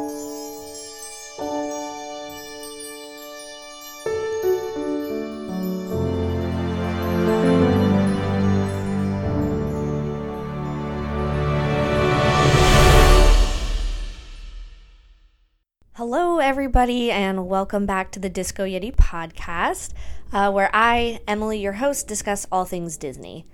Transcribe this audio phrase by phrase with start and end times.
[16.41, 19.95] everybody, and welcome back to the Disco Yeti podcast,
[20.31, 23.46] uh, where I, Emily, your host, discuss all things Disney.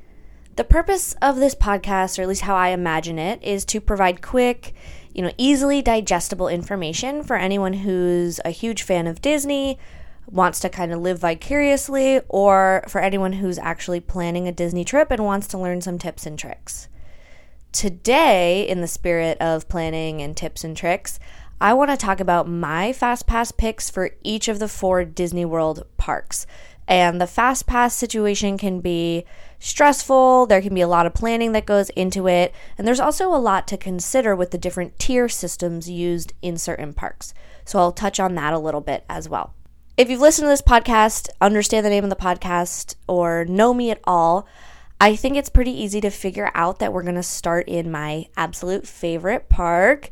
[0.57, 4.21] The purpose of this podcast, or at least how I imagine it, is to provide
[4.21, 4.75] quick,
[5.21, 9.79] you know, easily digestible information for anyone who's a huge fan of Disney,
[10.27, 15.11] wants to kind of live vicariously, or for anyone who's actually planning a Disney trip
[15.11, 16.89] and wants to learn some tips and tricks.
[17.71, 21.21] Today, in the spirit of planning and tips and tricks,
[21.61, 25.45] I want to talk about my Fast Pass picks for each of the four Disney
[25.45, 26.47] World parks.
[26.89, 29.27] And the Fast Pass situation can be
[29.61, 33.33] stressful, there can be a lot of planning that goes into it, and there's also
[33.33, 37.33] a lot to consider with the different tier systems used in certain parks.
[37.65, 39.55] So I'll touch on that a little bit as well.
[39.97, 43.91] If you've listened to this podcast, understand the name of the podcast, or know me
[43.91, 44.49] at all,
[45.01, 48.27] I think it's pretty easy to figure out that we're going to start in my
[48.37, 50.11] absolute favorite park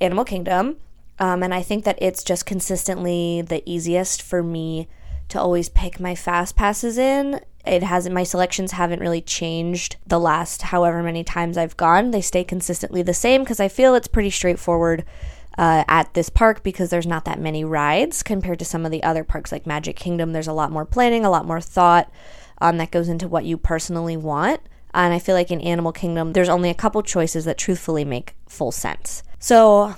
[0.00, 0.76] Animal Kingdom.
[1.18, 4.88] Um, and I think that it's just consistently the easiest for me
[5.28, 7.40] to always pick my fast passes in.
[7.66, 12.12] It hasn't, my selections haven't really changed the last however many times I've gone.
[12.12, 15.04] They stay consistently the same because I feel it's pretty straightforward
[15.58, 19.02] uh, at this park because there's not that many rides compared to some of the
[19.02, 20.32] other parks like Magic Kingdom.
[20.32, 22.10] There's a lot more planning, a lot more thought
[22.60, 24.60] um, that goes into what you personally want.
[24.94, 28.34] And I feel like in Animal Kingdom, there's only a couple choices that truthfully make
[28.46, 29.22] full sense.
[29.38, 29.94] So,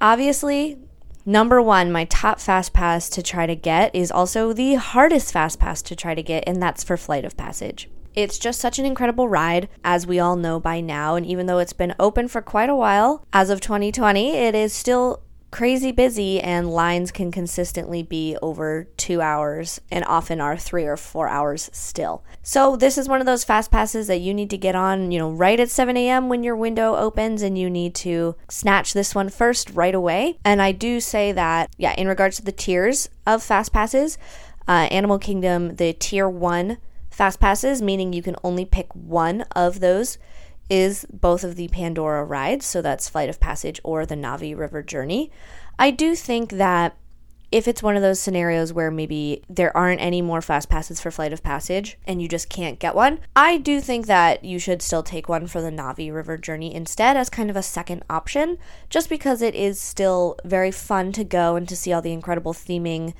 [0.00, 0.78] obviously,
[1.24, 5.58] number one, my top fast pass to try to get is also the hardest fast
[5.58, 7.88] pass to try to get, and that's for Flight of Passage.
[8.14, 11.14] It's just such an incredible ride, as we all know by now.
[11.14, 14.72] And even though it's been open for quite a while, as of 2020, it is
[14.72, 20.84] still crazy busy and lines can consistently be over two hours and often are three
[20.84, 22.24] or four hours still.
[22.42, 25.18] So this is one of those fast passes that you need to get on, you
[25.18, 26.28] know, right at 7 a.m.
[26.28, 30.38] when your window opens and you need to snatch this one first right away.
[30.44, 34.18] And I do say that, yeah, in regards to the tiers of fast passes,
[34.68, 36.78] uh, Animal Kingdom, the tier one
[37.10, 40.16] fast passes, meaning you can only pick one of those
[40.70, 44.82] is both of the Pandora rides, so that's Flight of Passage or the Na'vi River
[44.82, 45.30] Journey.
[45.78, 46.96] I do think that
[47.52, 51.10] if it's one of those scenarios where maybe there aren't any more fast passes for
[51.10, 54.80] Flight of Passage and you just can't get one, I do think that you should
[54.80, 58.56] still take one for the Na'vi River Journey instead as kind of a second option,
[58.88, 62.54] just because it is still very fun to go and to see all the incredible
[62.54, 63.14] theming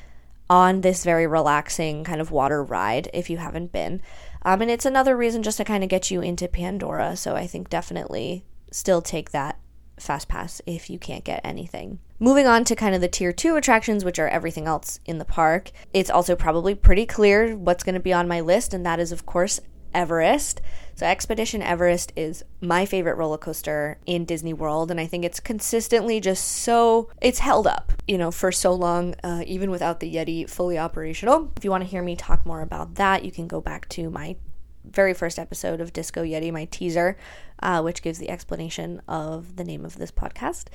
[0.49, 4.01] on this very relaxing kind of water ride if you haven't been.
[4.43, 7.17] Um, and it's another reason just to kind of get you into Pandora.
[7.17, 9.59] So I think definitely still take that
[9.99, 11.99] fast pass if you can't get anything.
[12.19, 15.25] Moving on to kind of the tier two attractions, which are everything else in the
[15.25, 15.71] park.
[15.93, 19.13] It's also probably pretty clear what's going to be on my list, and that is,
[19.13, 19.61] of course,
[19.95, 20.61] Everest.
[20.95, 25.41] So, Expedition Everest is my favorite roller coaster in Disney World, and I think it's
[25.41, 30.15] consistently just so, it's held up, you know, for so long, uh, even without the
[30.15, 31.51] Yeti fully operational.
[31.57, 34.11] If you want to hear me talk more about that, you can go back to
[34.11, 34.37] my
[34.85, 37.17] very first episode of Disco Yeti, my teaser,
[37.63, 40.67] uh, which gives the explanation of the name of this podcast.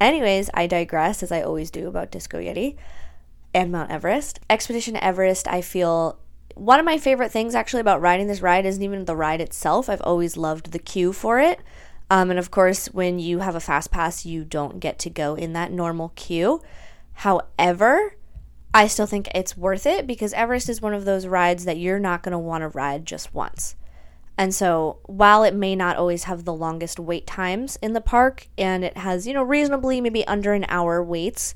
[0.00, 2.76] Anyways, I digress, as I always do about Disco Yeti
[3.52, 4.40] and Mount Everest.
[4.50, 6.18] Expedition Everest, I feel
[6.54, 9.88] one of my favorite things actually about riding this ride isn't even the ride itself.
[9.88, 11.60] I've always loved the queue for it.
[12.10, 15.34] Um, and of course, when you have a fast pass, you don't get to go
[15.34, 16.60] in that normal queue.
[17.14, 18.16] However,
[18.72, 22.00] I still think it's worth it because Everest is one of those rides that you're
[22.00, 23.76] not going to want to ride just once.
[24.36, 28.48] And so, while it may not always have the longest wait times in the park,
[28.58, 31.54] and it has, you know, reasonably maybe under an hour waits,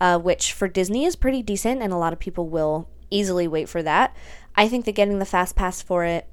[0.00, 3.68] uh, which for Disney is pretty decent, and a lot of people will easily wait
[3.68, 4.14] for that.
[4.56, 6.26] I think that getting the fast pass for it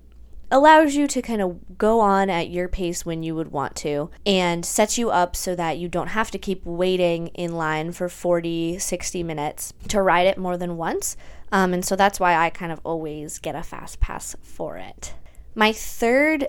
[0.50, 4.10] allows you to kind of go on at your pace when you would want to
[4.26, 8.08] and sets you up so that you don't have to keep waiting in line for
[8.08, 11.18] 40, 60 minutes to ride it more than once.
[11.52, 15.14] Um, and so that's why I kind of always get a fast pass for it.
[15.56, 16.48] My third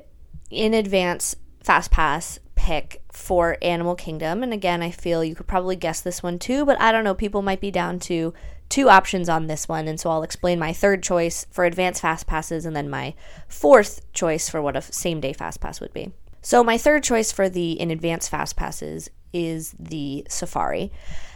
[0.50, 5.76] in advance fast pass pick for Animal Kingdom, and again, I feel you could probably
[5.76, 8.34] guess this one too, but I don't know, people might be down to
[8.68, 12.26] two options on this one, and so I'll explain my third choice for advanced fast
[12.26, 13.14] passes and then my
[13.48, 16.12] fourth choice for what a same day fast pass would be.
[16.42, 20.92] So, my third choice for the in advance fast passes is the Safari.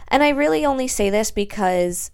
[0.07, 2.11] And I really only say this because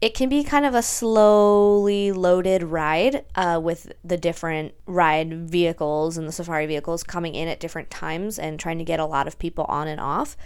[0.00, 6.16] it can be kind of a slowly loaded ride uh, with the different ride vehicles
[6.16, 9.26] and the safari vehicles coming in at different times and trying to get a lot
[9.26, 10.38] of people on and off.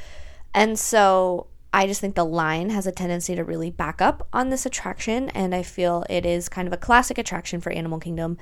[0.52, 4.48] And so I just think the line has a tendency to really back up on
[4.48, 5.28] this attraction.
[5.30, 8.38] And I feel it is kind of a classic attraction for Animal Kingdom.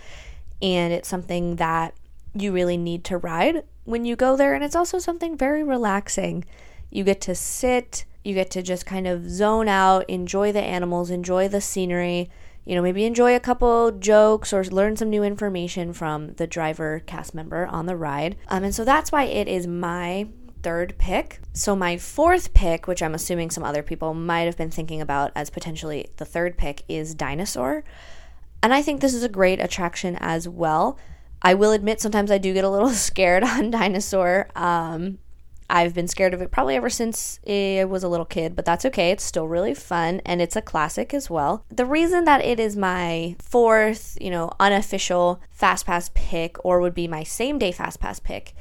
[0.61, 1.95] And it's something that
[2.35, 4.55] you really need to ride when you go there.
[4.55, 6.45] And it's also something very relaxing.
[6.91, 11.09] You get to sit, you get to just kind of zone out, enjoy the animals,
[11.09, 12.31] enjoy the scenery
[12.65, 17.03] you know, maybe enjoy a couple jokes or learn some new information from the driver
[17.07, 18.37] cast member on the ride.
[18.47, 20.29] Um, and so that's why it is my
[20.63, 21.41] third pick.
[21.53, 25.33] So my fourth pick, which I'm assuming some other people might have been thinking about
[25.35, 27.85] as potentially the third pick, is Dinosaur.
[28.63, 30.99] And I think this is a great attraction as well.
[31.43, 34.49] I will admit sometimes I do get a little scared on Dinosaur.
[34.55, 35.19] Um,
[35.69, 38.85] I've been scared of it probably ever since I was a little kid, but that's
[38.85, 39.11] okay.
[39.11, 41.65] It's still really fun and it's a classic as well.
[41.71, 46.95] The reason that it is my fourth, you know, unofficial fast pass pick or would
[46.95, 48.55] be my same day fast pass pick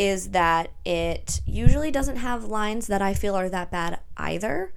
[0.00, 4.72] is that it usually doesn't have lines that I feel are that bad either.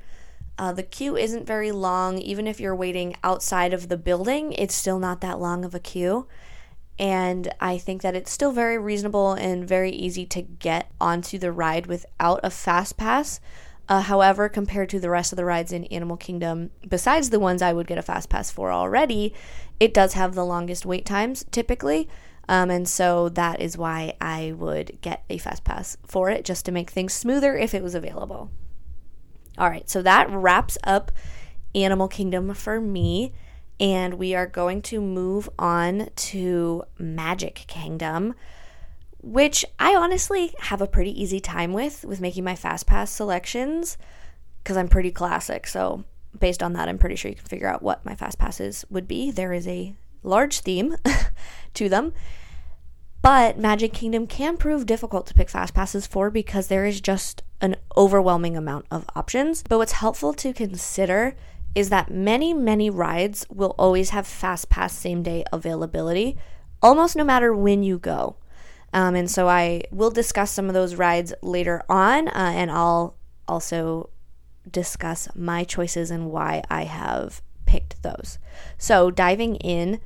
[0.57, 2.17] Uh, the queue isn't very long.
[2.17, 5.79] Even if you're waiting outside of the building, it's still not that long of a
[5.79, 6.27] queue.
[6.99, 11.53] And I think that it's still very reasonable and very easy to get onto the
[11.53, 13.39] ride without a fast pass.
[13.87, 17.61] Uh, however, compared to the rest of the rides in Animal Kingdom, besides the ones
[17.61, 19.33] I would get a fast pass for already,
[19.79, 22.09] it does have the longest wait times typically.
[22.49, 26.65] Um, and so that is why I would get a fast pass for it just
[26.65, 28.51] to make things smoother if it was available.
[29.57, 31.11] All right, so that wraps up
[31.75, 33.33] Animal Kingdom for me
[33.79, 38.33] and we are going to move on to Magic Kingdom,
[39.21, 43.97] which I honestly have a pretty easy time with with making my fast pass selections
[44.63, 45.67] because I'm pretty classic.
[45.67, 46.03] So
[46.37, 49.07] based on that, I'm pretty sure you can figure out what my fast passes would
[49.07, 49.31] be.
[49.31, 50.95] There is a large theme
[51.73, 52.13] to them.
[53.21, 57.41] But Magic Kingdom can prove difficult to pick fast passes for because there is just
[57.61, 59.63] an overwhelming amount of options.
[59.63, 61.35] But what's helpful to consider
[61.73, 66.37] is that many, many rides will always have fast pass same day availability,
[66.81, 68.35] almost no matter when you go.
[68.91, 73.15] Um, and so I will discuss some of those rides later on, uh, and I'll
[73.47, 74.09] also
[74.69, 78.37] discuss my choices and why I have picked those.
[78.77, 79.99] So, diving in,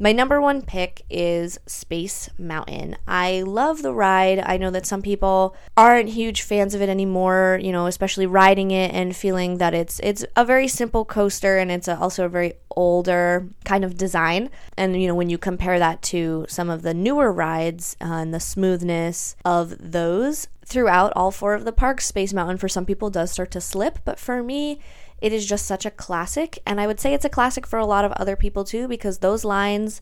[0.00, 2.96] my number one pick is Space Mountain.
[3.06, 4.38] I love the ride.
[4.38, 8.70] I know that some people aren't huge fans of it anymore, you know, especially riding
[8.70, 12.28] it and feeling that it's it's a very simple coaster and it's a, also a
[12.28, 14.50] very older kind of design.
[14.76, 18.32] And you know, when you compare that to some of the newer rides uh, and
[18.32, 23.10] the smoothness of those throughout all four of the parks, Space Mountain for some people
[23.10, 24.78] does start to slip, but for me,
[25.20, 26.58] it is just such a classic.
[26.66, 29.18] And I would say it's a classic for a lot of other people too, because
[29.18, 30.00] those lines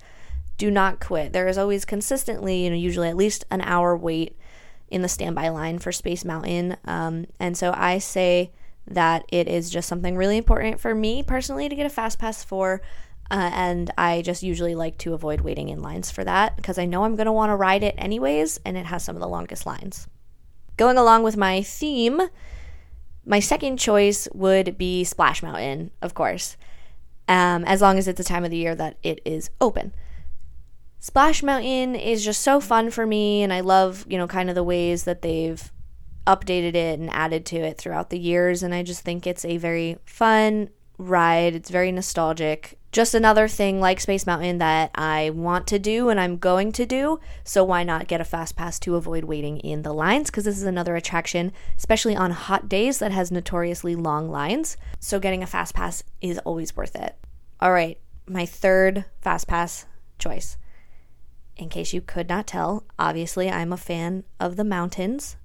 [0.59, 1.33] do not quit.
[1.33, 4.37] There is always consistently, you know, usually at least an hour wait
[4.89, 6.77] in the standby line for Space Mountain.
[6.85, 8.53] Um, and so I say
[8.87, 12.45] that it is just something really important for me personally to get a fast pass
[12.45, 12.81] for.
[13.31, 16.87] Uh, and I just usually like to avoid waiting in lines for that because I
[16.87, 19.29] know I'm going to want to ride it anyways, and it has some of the
[19.29, 20.07] longest lines.
[20.77, 22.21] Going along with my theme,
[23.27, 26.57] my second choice would be Splash Mountain, of course,
[27.29, 29.93] um, as long as it's a time of the year that it is open.
[31.01, 34.55] Splash Mountain is just so fun for me, and I love, you know, kind of
[34.55, 35.73] the ways that they've
[36.27, 38.63] updated it and added to it throughout the years.
[38.63, 41.55] And I just think it's a very fun ride.
[41.55, 46.19] It's very nostalgic just another thing like Space Mountain that I want to do and
[46.19, 47.21] I'm going to do.
[47.45, 50.31] So why not get a fast pass to avoid waiting in the lines?
[50.31, 54.79] Because this is another attraction, especially on hot days, that has notoriously long lines.
[54.99, 57.19] So getting a fast pass is always worth it.
[57.61, 59.85] All right, my third fast pass
[60.19, 60.57] choice.
[61.55, 65.37] In case you could not tell, obviously I'm a fan of the mountains.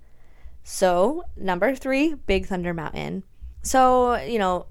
[0.64, 3.24] So, number three, Big Thunder Mountain.
[3.62, 4.68] So, you know,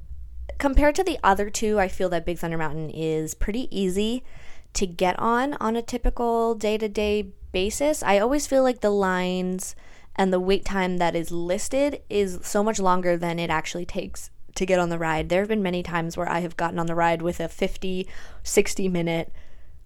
[0.58, 4.24] compared to the other two, I feel that Big Thunder Mountain is pretty easy
[4.72, 8.02] to get on on a typical day to day basis.
[8.02, 9.74] I always feel like the lines
[10.16, 14.30] and the wait time that is listed is so much longer than it actually takes
[14.54, 15.28] to get on the ride.
[15.28, 18.06] There have been many times where I have gotten on the ride with a 50,
[18.42, 19.32] 60 minute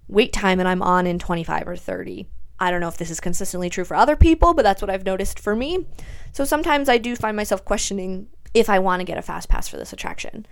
[0.09, 2.27] wait time and I'm on in 25 or 30.
[2.59, 5.05] I don't know if this is consistently true for other people, but that's what I've
[5.05, 5.87] noticed for me.
[6.33, 9.69] So sometimes I do find myself questioning if I want to get a fast pass
[9.69, 10.47] for this attraction.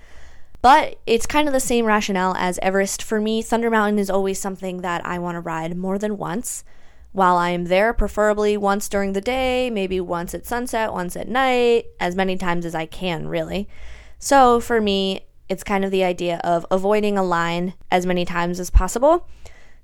[0.60, 3.42] But it's kind of the same rationale as Everest for me.
[3.42, 6.64] Thunder Mountain is always something that I want to ride more than once
[7.12, 11.28] while I am there, preferably once during the day, maybe once at sunset, once at
[11.28, 13.68] night, as many times as I can, really.
[14.18, 18.58] So for me, it's kind of the idea of avoiding a line as many times
[18.58, 19.28] as possible.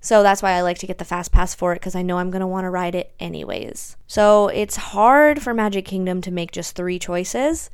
[0.01, 2.19] So that's why I like to get the fast pass for it because I know
[2.19, 3.97] I'm going to want to ride it anyways.
[4.07, 7.69] So it's hard for Magic Kingdom to make just three choices.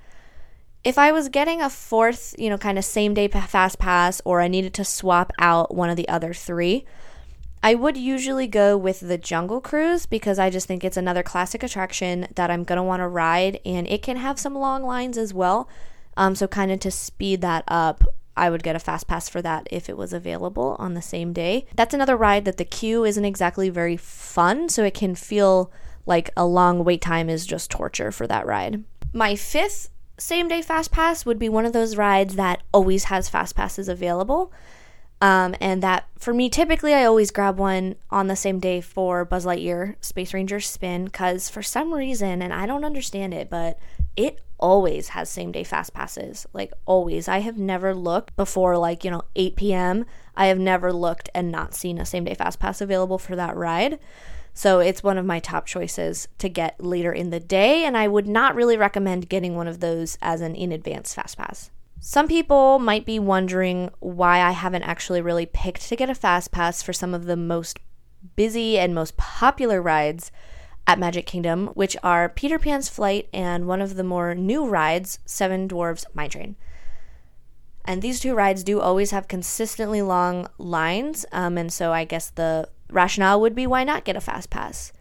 [0.84, 4.42] If I was getting a fourth, you know, kind of same day fast pass, or
[4.42, 6.84] I needed to swap out one of the other three,
[7.62, 11.62] I would usually go with the Jungle Cruise because I just think it's another classic
[11.62, 15.16] attraction that I'm going to want to ride and it can have some long lines
[15.16, 15.70] as well.
[16.18, 18.04] Um, so, kind of to speed that up,
[18.36, 21.32] I would get a fast pass for that if it was available on the same
[21.32, 21.66] day.
[21.74, 25.72] That's another ride that the queue isn't exactly very fun, so it can feel
[26.04, 28.84] like a long wait time is just torture for that ride.
[29.14, 29.88] My fifth
[30.18, 33.88] same day fast pass would be one of those rides that always has fast passes
[33.88, 34.52] available.
[35.20, 39.24] Um, and that for me, typically, I always grab one on the same day for
[39.24, 43.78] Buzz Lightyear Space Ranger Spin because for some reason, and I don't understand it, but
[44.16, 46.46] it always has same day fast passes.
[46.52, 47.26] Like, always.
[47.28, 50.04] I have never looked before, like, you know, 8 p.m.
[50.36, 53.56] I have never looked and not seen a same day fast pass available for that
[53.56, 53.98] ride.
[54.52, 58.06] So it's one of my top choices to get later in the day, and I
[58.06, 61.70] would not really recommend getting one of those as an in advance fast pass.
[61.98, 66.52] Some people might be wondering why I haven't actually really picked to get a fast
[66.52, 67.80] pass for some of the most
[68.36, 70.30] busy and most popular rides
[70.86, 75.18] at Magic Kingdom, which are Peter Pan's Flight and one of the more new rides,
[75.24, 76.56] Seven Dwarfs Mine Train.
[77.84, 82.30] And these two rides do always have consistently long lines, um, and so I guess
[82.30, 84.92] the rationale would be why not get a fast pass?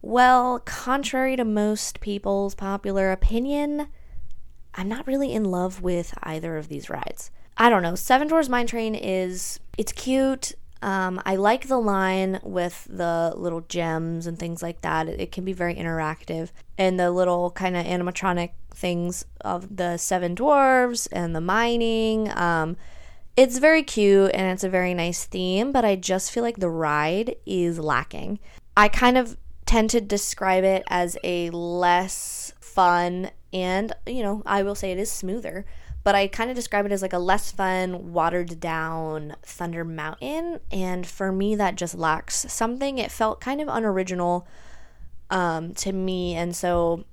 [0.00, 3.88] Well, contrary to most people's popular opinion,
[4.74, 7.30] I'm not really in love with either of these rides.
[7.56, 7.94] I don't know.
[7.94, 10.52] Seven Dwarfs Mine Train is it's cute.
[10.82, 15.08] Um, I like the line with the little gems and things like that.
[15.08, 19.96] It, it can be very interactive, and the little kind of animatronic things of the
[19.96, 22.30] seven dwarves and the mining.
[22.36, 22.76] Um,
[23.36, 26.70] it's very cute and it's a very nice theme, but I just feel like the
[26.70, 28.38] ride is lacking.
[28.76, 34.62] I kind of tend to describe it as a less fun and you know i
[34.62, 35.64] will say it is smoother
[36.02, 40.58] but i kind of describe it as like a less fun watered down thunder mountain
[40.70, 44.46] and for me that just lacks something it felt kind of unoriginal
[45.30, 47.04] um, to me and so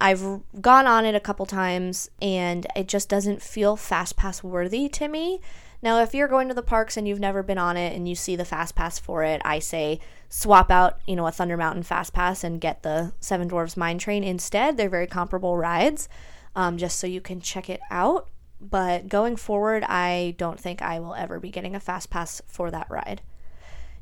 [0.00, 4.88] i've gone on it a couple times and it just doesn't feel fast pass worthy
[4.88, 5.40] to me
[5.82, 8.14] now if you're going to the parks and you've never been on it and you
[8.14, 11.82] see the fast pass for it i say swap out, you know, a Thunder Mountain
[11.82, 14.76] Fast Pass and get the Seven Dwarfs Mine Train instead.
[14.76, 16.08] They're very comparable rides,
[16.54, 18.28] um, just so you can check it out.
[18.60, 22.70] But going forward, I don't think I will ever be getting a Fast Pass for
[22.70, 23.22] that ride.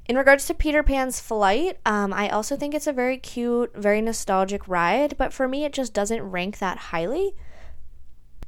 [0.09, 4.01] In regards to Peter Pan's flight, um, I also think it's a very cute, very
[4.01, 7.35] nostalgic ride, but for me, it just doesn't rank that highly.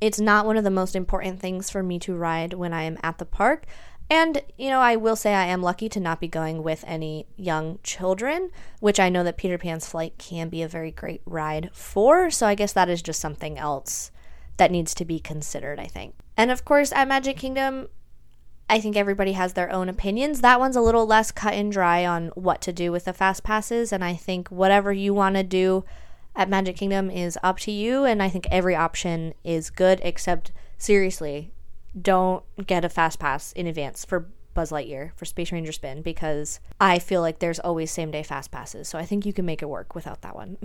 [0.00, 2.98] It's not one of the most important things for me to ride when I am
[3.02, 3.66] at the park.
[4.08, 7.26] And, you know, I will say I am lucky to not be going with any
[7.36, 11.70] young children, which I know that Peter Pan's flight can be a very great ride
[11.72, 12.30] for.
[12.30, 14.12] So I guess that is just something else
[14.56, 16.14] that needs to be considered, I think.
[16.36, 17.88] And of course, at Magic Kingdom,
[18.68, 20.40] I think everybody has their own opinions.
[20.40, 23.42] That one's a little less cut and dry on what to do with the fast
[23.42, 23.92] passes.
[23.92, 25.84] And I think whatever you want to do
[26.36, 28.04] at Magic Kingdom is up to you.
[28.04, 31.52] And I think every option is good, except seriously,
[32.00, 36.60] don't get a fast pass in advance for Buzz Lightyear for Space Ranger Spin because
[36.80, 38.88] I feel like there's always same day fast passes.
[38.88, 40.58] So I think you can make it work without that one.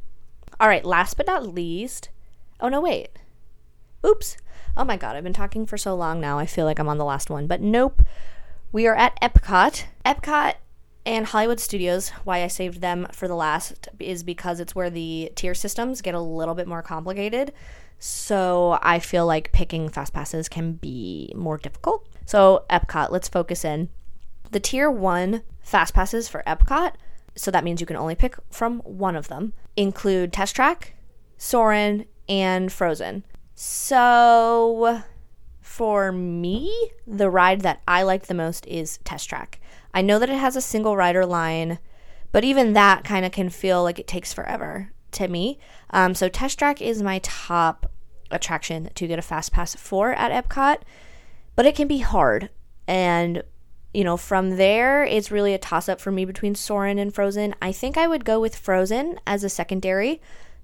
[0.60, 2.08] All right, last but not least.
[2.60, 3.10] Oh, no, wait.
[4.06, 4.36] Oops.
[4.76, 6.38] Oh my god, I've been talking for so long now.
[6.38, 7.46] I feel like I'm on the last one.
[7.46, 8.02] But nope.
[8.72, 9.84] We are at Epcot.
[10.06, 10.54] Epcot
[11.04, 15.32] and Hollywood Studios, why I saved them for the last is because it's where the
[15.34, 17.52] tier systems get a little bit more complicated.
[17.98, 22.08] So I feel like picking fast passes can be more difficult.
[22.24, 23.90] So, Epcot, let's focus in.
[24.52, 26.94] The tier one fast passes for Epcot,
[27.34, 30.94] so that means you can only pick from one of them, include Test Track,
[31.36, 33.24] Soarin', and Frozen.
[33.64, 35.02] So,
[35.60, 39.60] for me, the ride that I like the most is Test Track.
[39.94, 41.78] I know that it has a single rider line,
[42.32, 45.60] but even that kind of can feel like it takes forever to me.
[45.90, 47.88] Um, so Test Track is my top
[48.32, 50.78] attraction to get a fast pass for at Epcot,
[51.54, 52.50] but it can be hard.
[52.88, 53.44] And
[53.94, 57.54] you know, from there, it's really a toss up for me between Soarin' and Frozen.
[57.62, 60.20] I think I would go with Frozen as a secondary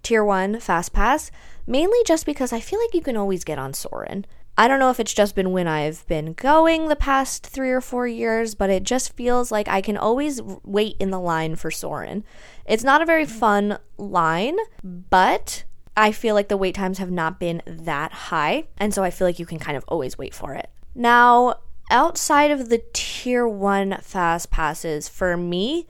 [0.08, 1.30] tier one fast pass,
[1.66, 4.24] mainly just because I feel like you can always get on Soarin'.
[4.56, 7.82] I don't know if it's just been when I've been going the past three or
[7.82, 11.70] four years, but it just feels like I can always wait in the line for
[11.70, 12.24] Soarin'.
[12.64, 13.38] It's not a very mm-hmm.
[13.38, 18.68] fun line, but I feel like the wait times have not been that high.
[18.78, 20.70] And so I feel like you can kind of always wait for it.
[20.94, 21.56] Now,
[21.90, 25.86] outside of the tier one fast passes, for me,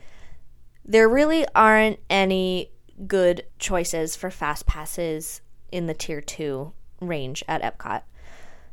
[0.83, 2.71] there really aren't any
[3.07, 5.41] good choices for fast passes
[5.71, 8.01] in the tier two range at Epcot.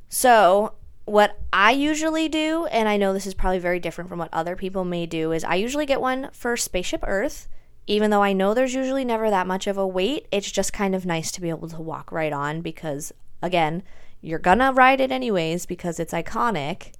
[0.09, 4.33] So, what I usually do, and I know this is probably very different from what
[4.33, 7.49] other people may do, is I usually get one for Spaceship Earth.
[7.89, 10.95] Even though I know there's usually never that much of a wait, it's just kind
[10.95, 13.85] of nice to be able to walk right on because, again,
[14.21, 16.93] you're gonna ride it anyways because it's iconic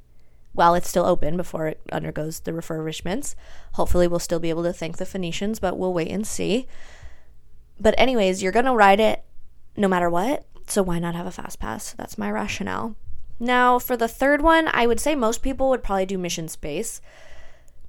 [0.53, 3.35] while it's still open before it undergoes the refurbishments.
[3.73, 6.69] Hopefully, we'll still be able to thank the Phoenicians, but we'll wait and see.
[7.79, 9.25] But, anyways, you're gonna ride it
[9.77, 11.93] no matter what, so why not have a fast pass?
[11.93, 12.97] That's my rationale.
[13.39, 17.01] Now, for the third one, I would say most people would probably do Mission Space.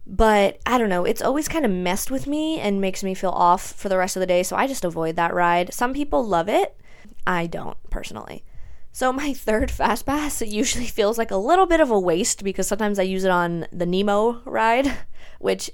[0.05, 3.31] But I don't know, it's always kind of messed with me and makes me feel
[3.31, 5.73] off for the rest of the day, so I just avoid that ride.
[5.73, 6.77] Some people love it.
[7.25, 8.45] I don't, personally.
[8.93, 12.43] So my third fast pass it usually feels like a little bit of a waste
[12.43, 14.91] because sometimes I use it on the Nemo ride,
[15.39, 15.71] which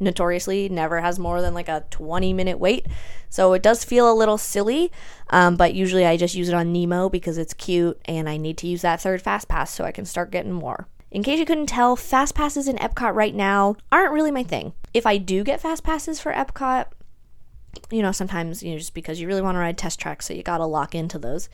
[0.00, 2.86] notoriously never has more than like a 20 minute wait.
[3.28, 4.90] So it does feel a little silly,
[5.28, 8.58] um, but usually I just use it on Nemo because it's cute and I need
[8.58, 10.88] to use that third fast pass so I can start getting more.
[11.10, 14.72] In case you couldn't tell, fast passes in Epcot right now aren't really my thing.
[14.94, 16.86] If I do get fast passes for Epcot,
[17.90, 20.34] you know, sometimes you know just because you really want to ride test tracks, so
[20.34, 21.48] you got to lock into those.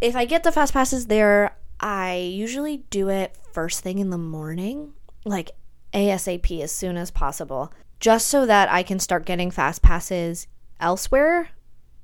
[0.00, 4.18] If I get the fast passes there, I usually do it first thing in the
[4.18, 4.92] morning,
[5.24, 5.50] like
[5.94, 10.46] ASAP as soon as possible, just so that I can start getting fast passes
[10.80, 11.50] elsewhere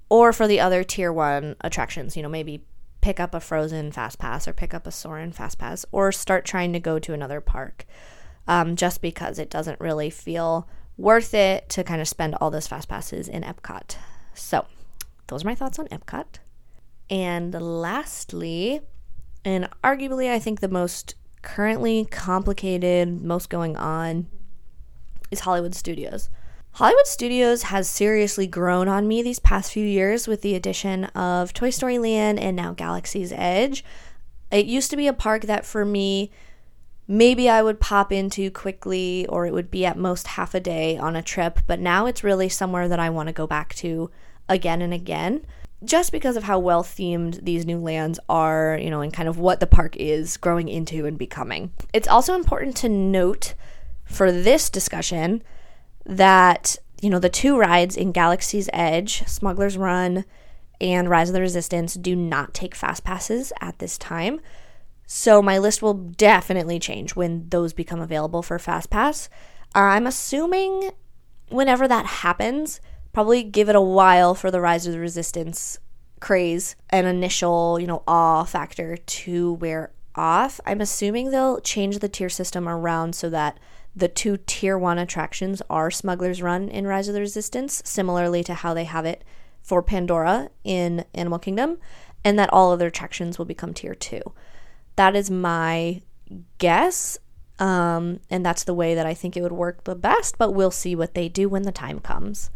[0.09, 2.65] or for the other tier one attractions, you know, maybe
[3.01, 6.45] pick up a frozen fast pass or pick up a Soarin' fast pass or start
[6.45, 7.87] trying to go to another park
[8.47, 12.67] um, just because it doesn't really feel worth it to kind of spend all those
[12.67, 13.97] fast passes in Epcot.
[14.35, 14.67] So,
[15.29, 16.39] those are my thoughts on Epcot.
[17.09, 18.81] And lastly,
[19.45, 24.27] and arguably, I think the most currently complicated, most going on
[25.31, 26.29] is Hollywood Studios.
[26.73, 31.53] Hollywood Studios has seriously grown on me these past few years with the addition of
[31.53, 33.85] Toy Story Land and now Galaxy's Edge.
[34.51, 36.31] It used to be a park that for me,
[37.09, 40.97] maybe I would pop into quickly or it would be at most half a day
[40.97, 44.11] on a trip, but now it's really somewhere that I want to go back to
[44.49, 45.45] again and again
[45.85, 49.39] just because of how well themed these new lands are, you know, and kind of
[49.39, 51.73] what the park is growing into and becoming.
[51.93, 53.55] It's also important to note
[54.05, 55.43] for this discussion
[56.05, 60.25] that, you know, the two rides in Galaxy's Edge, Smuggler's Run,
[60.81, 64.41] and Rise of the Resistance do not take fast passes at this time.
[65.07, 69.29] So my list will definitely change when those become available for fast pass.
[69.75, 70.91] I'm assuming
[71.49, 72.81] whenever that happens,
[73.13, 75.79] probably give it a while for the rise of the resistance
[76.21, 80.61] craze and initial, you know, awe factor to wear off.
[80.67, 83.59] I'm assuming they'll change the tier system around so that
[83.97, 88.55] the two tier one attractions are Smuggler's Run in Rise of the Resistance, similarly to
[88.55, 89.25] how they have it
[89.63, 91.79] for Pandora in Animal Kingdom,
[92.25, 94.23] and that all other attractions will become tier two.
[94.97, 96.03] That is my
[96.59, 97.19] guess.
[97.59, 100.71] Um, and that's the way that I think it would work the best, but we'll
[100.71, 102.51] see what they do when the time comes.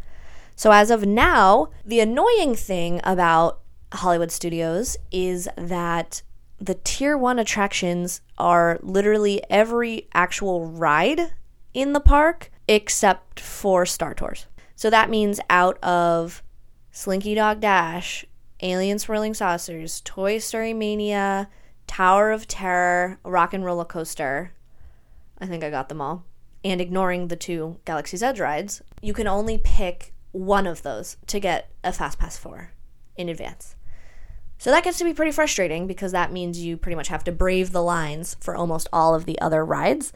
[0.56, 3.60] So, as of now, the annoying thing about
[3.92, 6.22] Hollywood Studios is that
[6.60, 11.32] the tier one attractions are literally every actual ride
[11.72, 14.46] in the park except for Star Tours.
[14.76, 16.42] So that means out of
[16.90, 18.24] Slinky Dog Dash,
[18.62, 21.48] Alien Swirling Saucers, Toy Story Mania,
[21.86, 24.52] Tower of Terror, Rock and Roller Coaster.
[25.38, 26.24] I think I got them all.
[26.64, 31.38] And ignoring the two Galaxy's Edge rides, you can only pick one of those to
[31.38, 32.72] get a fast pass for
[33.16, 33.76] in advance.
[34.58, 37.32] So that gets to be pretty frustrating because that means you pretty much have to
[37.32, 40.12] brave the lines for almost all of the other rides.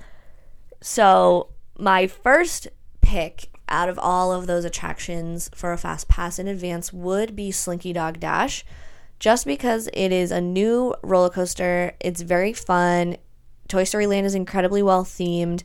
[0.80, 2.68] So, my first
[3.00, 7.52] pick out of all of those attractions for a fast pass in advance would be
[7.52, 8.64] Slinky Dog Dash,
[9.18, 11.94] just because it is a new roller coaster.
[12.00, 13.16] It's very fun.
[13.68, 15.62] Toy Story Land is incredibly well themed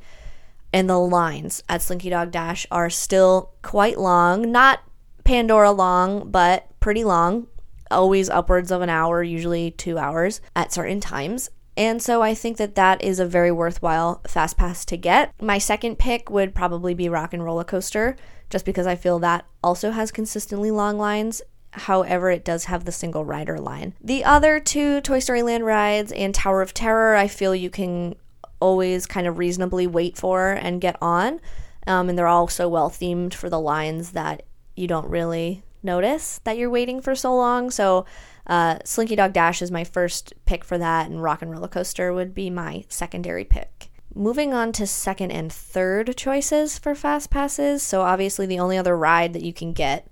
[0.73, 4.51] and the lines at Slinky Dog Dash are still quite long.
[4.51, 4.81] Not
[5.23, 7.47] Pandora long, but pretty long.
[7.91, 11.49] Always upwards of an hour, usually two hours at certain times.
[11.77, 15.33] And so I think that that is a very worthwhile fast pass to get.
[15.41, 18.15] My second pick would probably be Rock and Roller Coaster,
[18.49, 21.41] just because I feel that also has consistently long lines.
[21.71, 23.95] However, it does have the single rider line.
[23.99, 28.15] The other two Toy Story Land rides and Tower of Terror, I feel you can
[28.63, 31.39] always kind of reasonably wait for and get on.
[31.85, 34.43] Um, and they're all so well themed for the lines that
[34.75, 37.71] you don't really notice that you're waiting for so long.
[37.71, 38.05] So
[38.45, 42.11] Uh, Slinky Dog Dash is my first pick for that, and Rock and Roller Coaster
[42.11, 43.89] would be my secondary pick.
[44.13, 47.81] Moving on to second and third choices for fast passes.
[47.83, 50.07] So, obviously, the only other ride that you can get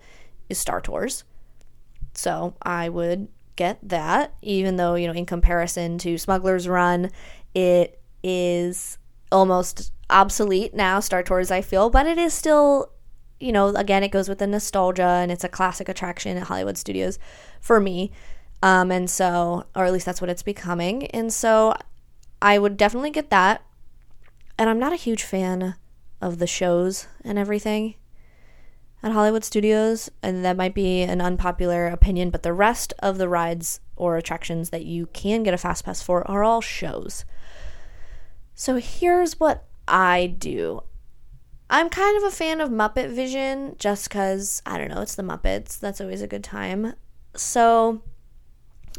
[0.47, 1.25] is Star Tours.
[2.13, 7.11] So, I would get that, even though, you know, in comparison to Smuggler's Run,
[7.53, 8.97] it is
[9.31, 12.91] almost obsolete now, Star Tours, I feel, but it is still,
[13.39, 16.77] you know, again, it goes with the nostalgia and it's a classic attraction at Hollywood
[16.77, 17.17] Studios
[17.59, 18.11] for me.
[18.63, 21.07] Um, and so, or at least that's what it's becoming.
[21.07, 21.75] And so
[22.41, 23.63] I would definitely get that.
[24.57, 25.75] And I'm not a huge fan
[26.21, 27.95] of the shows and everything
[29.03, 33.27] at Hollywood Studios, and that might be an unpopular opinion, but the rest of the
[33.27, 37.25] rides or attractions that you can get a fast pass for are all shows.
[38.55, 40.83] So here's what I do.
[41.69, 45.23] I'm kind of a fan of Muppet Vision just because, I don't know, it's the
[45.23, 45.79] Muppets.
[45.79, 46.95] That's always a good time.
[47.35, 48.01] So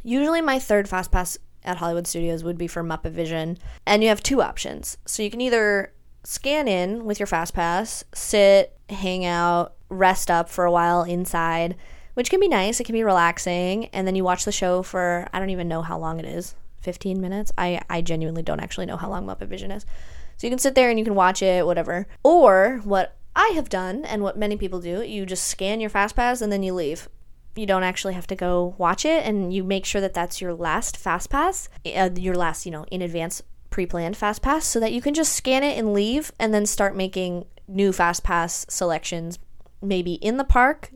[0.03, 3.59] usually my third fast pass at Hollywood Studios would be for Muppet Vision.
[3.87, 4.97] And you have two options.
[5.05, 5.93] So you can either
[6.25, 11.77] scan in with your fast pass, sit, hang out, rest up for a while inside,
[12.15, 12.81] which can be nice.
[12.81, 13.87] It can be relaxing.
[13.87, 16.55] And then you watch the show for, I don't even know how long it is
[16.83, 17.53] 15 minutes.
[17.57, 19.87] I, I genuinely don't actually know how long Muppet Vision is.
[20.37, 22.07] So you can sit there and you can watch it, whatever.
[22.23, 26.17] Or what I have done and what many people do, you just scan your fast
[26.17, 27.09] pass and then you leave.
[27.55, 30.55] You don't actually have to go watch it and you make sure that that's your
[30.55, 34.93] last fast pass, uh, your last, you know, in advance pre-planned fast pass so that
[34.93, 39.39] you can just scan it and leave and then start making new fast pass selections
[39.81, 40.93] maybe in the park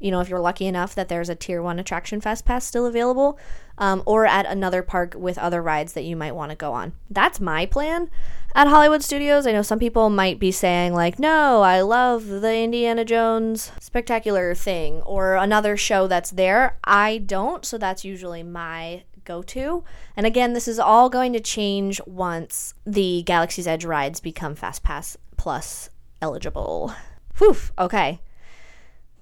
[0.00, 2.86] you know, if you're lucky enough that there's a tier one attraction fast pass still
[2.86, 3.38] available,
[3.78, 6.92] um, or at another park with other rides that you might want to go on.
[7.10, 8.10] That's my plan
[8.54, 9.46] at Hollywood Studios.
[9.46, 14.54] I know some people might be saying, like, no, I love the Indiana Jones spectacular
[14.54, 16.78] thing or another show that's there.
[16.84, 19.84] I don't, so that's usually my go to.
[20.16, 24.82] And again, this is all going to change once the Galaxy's Edge rides become Fast
[24.82, 26.94] Pass Plus eligible.
[27.38, 28.20] Whew, okay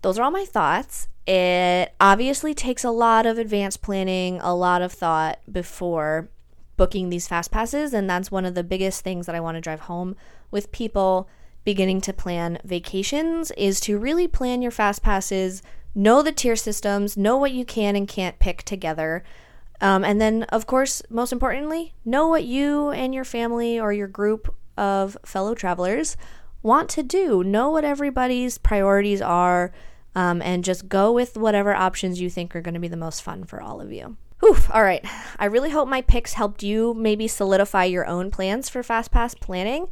[0.07, 1.09] those are all my thoughts.
[1.27, 6.29] It obviously takes a lot of advanced planning, a lot of thought before
[6.77, 7.93] booking these fast passes.
[7.93, 10.15] And that's one of the biggest things that I want to drive home
[10.53, 11.29] with people
[11.65, 15.61] beginning to plan vacations is to really plan your fast passes,
[15.93, 19.25] know the tier systems, know what you can and can't pick together.
[19.81, 24.07] Um, and then, of course, most importantly, know what you and your family or your
[24.07, 26.17] group of fellow travelers
[26.63, 27.43] want to do.
[27.43, 29.73] Know what everybody's priorities are
[30.17, 33.23] um, and just go with whatever options you think are going to be the most
[33.23, 34.17] fun for all of you.
[34.41, 35.05] Whew, all right.
[35.39, 39.89] I really hope my picks helped you maybe solidify your own plans for FastPass planning.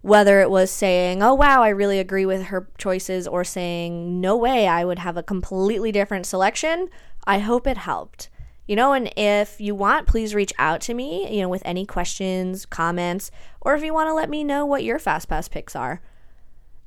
[0.00, 4.36] Whether it was saying, oh, wow, I really agree with her choices, or saying, no
[4.36, 6.88] way, I would have a completely different selection,
[7.26, 8.30] I hope it helped.
[8.66, 11.84] You know, and if you want, please reach out to me, you know, with any
[11.84, 16.00] questions, comments, or if you want to let me know what your FastPass picks are.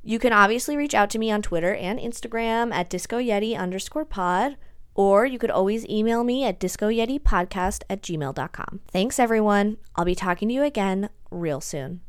[0.03, 4.57] You can obviously reach out to me on Twitter and Instagram at discoyeti underscore pod,
[4.95, 8.81] or you could always email me at discoyetipodcast at gmail.com.
[8.91, 9.77] Thanks, everyone.
[9.95, 12.01] I'll be talking to you again real soon.